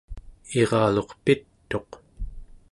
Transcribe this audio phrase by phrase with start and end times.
[0.59, 1.91] iraluq pit'uq